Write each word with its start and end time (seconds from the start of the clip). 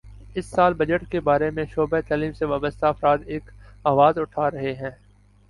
اس 0.35 0.45
سال 0.45 0.73
بجٹ 0.73 1.03
کے 1.11 1.19
بارے 1.19 1.49
میں 1.49 1.65
شعبہ 1.65 1.99
تعلیم 2.07 2.33
سے 2.33 2.45
وابستہ 2.45 2.85
افراد 2.85 3.17
ایک 3.27 3.51
آواز 3.85 4.17
اٹھا 4.17 4.49
رہے 4.51 4.73
ہیں 4.73 4.91